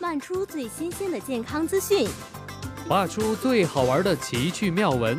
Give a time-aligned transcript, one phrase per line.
[0.00, 2.08] 漫出最新鲜的健康资讯，
[2.88, 5.18] 画出最好玩的奇趣妙文，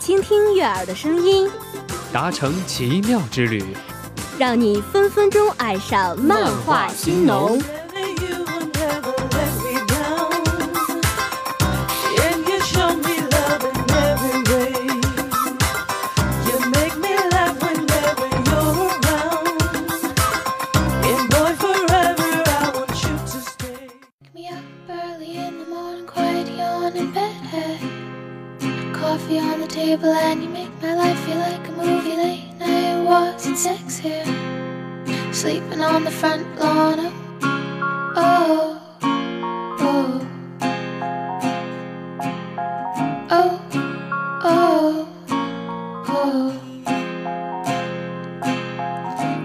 [0.00, 1.48] 倾听悦耳的声音，
[2.12, 3.62] 达成奇妙之旅，
[4.36, 7.62] 让你分分钟爱上漫画新农。
[29.70, 33.02] Table and you make my life feel like a movie late night.
[33.02, 34.24] Walks and sex here?
[35.32, 36.98] Sleeping on the front lawn.
[38.16, 38.80] Oh
[39.80, 40.26] oh
[43.30, 43.60] oh
[44.44, 46.06] oh oh.
[46.08, 46.52] Oh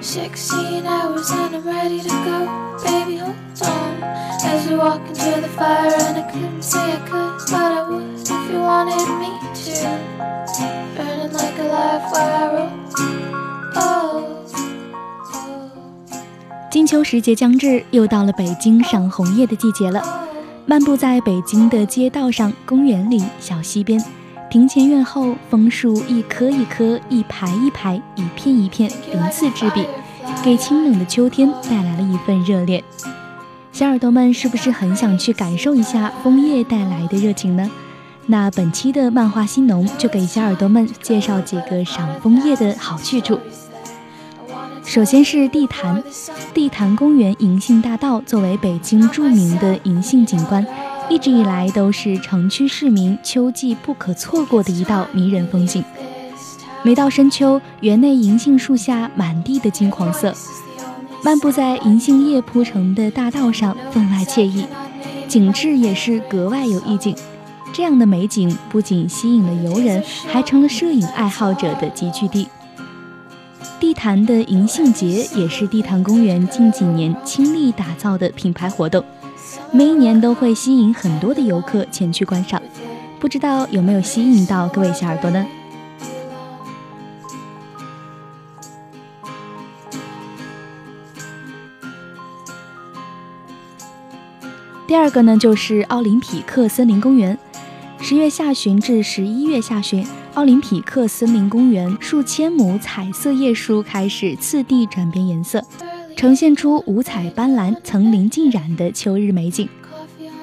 [0.02, 2.38] 16 hours and I'm ready to go.
[2.84, 4.04] Baby hold on.
[4.44, 7.25] As we walk into the fire and I couldn't say I could
[16.76, 20.04] 金秋时节将至，又到了北京赏红叶的季节了。
[20.66, 24.04] 漫步在北京的街道上、公园里、小溪边、
[24.52, 29.86] 庭前院后，枫树一棵一棵、一排一排、一片一片，鳞次栉比，
[30.44, 32.84] 给清冷的秋天带来了一份热烈。
[33.72, 37.72] 小耳朵们是不是很想去感受一下枫叶带来的热情呢？
[38.26, 43.40] 那本期的漫画新农就给小耳朵们介绍几个赏枫叶的好去处。
[44.86, 46.02] 首先是地坛，
[46.54, 50.66] 地坛公园银杏大道作为北京著名的银杏景观，
[51.10, 55.84] 一直以来都是城区市民秋季不可错过的一道迷人风景。
[56.84, 60.34] 每到深秋，园内银杏树下满地的金黄色，
[61.24, 64.66] 漫步在银杏叶铺成的大道上，分外惬意，
[65.28, 67.16] 景致也是格外有意境。
[67.74, 72.48] 这样的美景不仅吸引了游人，还成了摄影爱好者的集聚地。
[73.96, 79.02] 地坛的银杏节也是地坛公园近几年倾力打造的品牌活动，
[79.72, 82.62] 每一年都会吸引很多的游客前去观赏。
[83.22, 85.48] 不知道有没有吸引到各位小耳朵呢？
[94.86, 97.40] 第二个呢，就是奥林匹克森林公园。
[98.02, 105.64] 十月下旬至十一月下旬，奥林匹克森林公园数千亩彩色叶树开始次第转变颜色，
[106.16, 109.68] 呈现出五彩斑斓、层林尽染的秋日美景。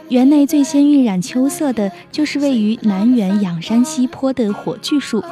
[0.08, 5.22] 园内最先晕染秋色的就是位于南园仰山西坡的火炬树，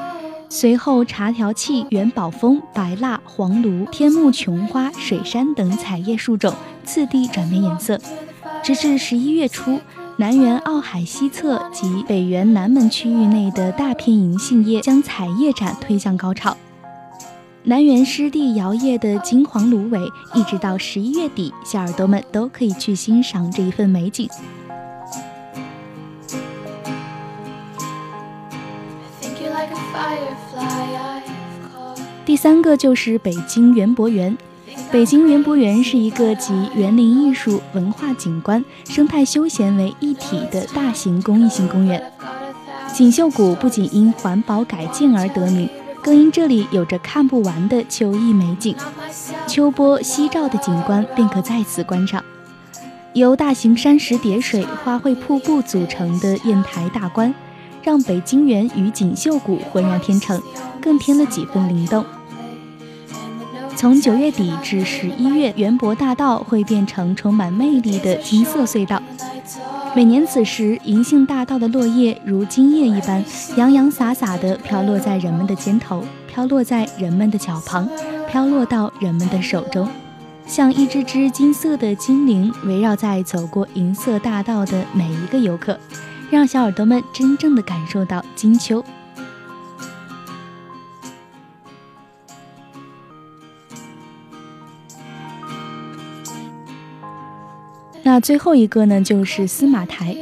[0.48, 6.54] 随后茶条楧、元宝枫、白蜡、黄芦、天目琼花、水杉等彩叶树种
[6.84, 8.00] 次第转变颜色，
[8.62, 9.80] 直至十一月初。
[10.16, 16.56] 南园奥海西侧及北园南门区域内的大片银杏叶将彩叶展推向高潮。
[17.62, 20.00] 南园湿地摇曳的金黄芦苇，
[20.34, 24.28] 一直到十一月底，小耳朵们都可以去欣赏这一份美景。
[32.24, 34.36] 第三个就是北京园博园。
[34.92, 42.02] 北京园博园是一个集园林艺术、文化景观、生态休闲为一体的大型公益性公园。
[42.92, 45.70] 锦绣谷不仅因环保改建而得名，
[46.02, 48.74] 更因这里有着看不完的秋意美景。
[49.46, 52.24] 秋波夕照的景观便可在此观赏。
[53.12, 57.32] 由大型山石叠水、花卉瀑布组成的砚台大观，
[57.84, 60.42] 让北京园与锦绣谷浑然天成，
[60.80, 62.04] 更添了几分灵动。
[63.76, 69.00] 从九月底至十一月，园博大道会变成充满魅力的金色隧道。
[69.94, 73.24] 每年此时，银杏大道的落叶如金叶一般，
[73.56, 77.88] 洋洋洒洒地飘落在人们的肩头，飘落在人们的脚旁，
[78.30, 79.88] 飘落到人们的手中，
[80.46, 85.78] 像一只只金色的精灵，围绕在走过银色大道的每一个游客，
[86.30, 88.84] 让小耳朵们真正的感受到金秋。
[98.02, 100.16] 那最后一个呢，就是司马台。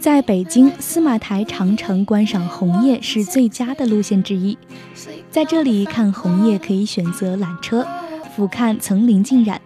[0.00, 4.56] 在北京，司马台长城观赏红叶是最佳的路线之一。
[5.30, 7.86] 在这里看红叶，可以选择缆车，
[8.36, 9.60] 俯瞰层林尽染。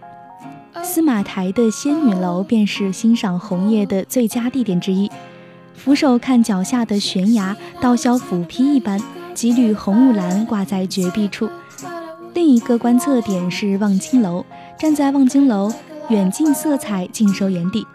[0.83, 5.11] 司马台的仙女楼便是欣赏红叶的最佳地点之一。
[5.75, 9.01] 俯首看脚下的悬崖，刀削斧劈一般，
[9.35, 11.51] 几缕红雾兰挂在绝壁处。
[12.33, 14.47] 另一个观测点是望京楼，
[14.79, 15.73] 站在望京楼。
[16.09, 17.87] 远近色彩尽收眼底，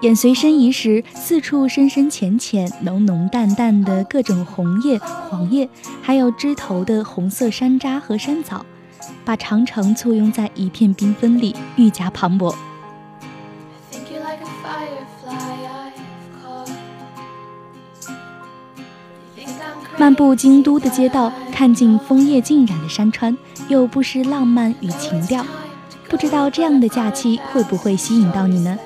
[0.00, 5.68] 眼随身移时，四处深深浅浅、浓浓淡淡的各种红叶、黄叶，
[6.00, 8.64] 还有枝头的红色山楂和山枣，
[9.26, 12.54] 把长城簇拥在一片缤纷里，愈加磅礴。
[19.98, 23.36] 漫步京都的街道，看尽枫叶浸染的山川，
[23.68, 25.44] 又不失浪漫与情调。
[26.10, 28.76] 不知道这样的假期会不会吸引到你呢？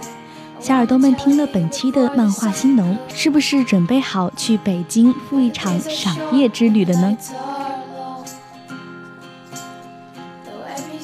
[0.61, 7.17] 小耳朵们听了本期的漫画新农，是不是准备好去北京赴一场赏夜之旅了呢？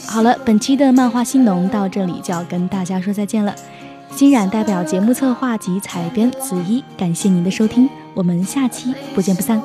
[0.07, 3.55] 好了，本期的漫画新农到这里就要跟大家说再见了。
[4.15, 9.61] 欣冉代表节目策划及采编子一，感谢您的收听，我们下期不见不散。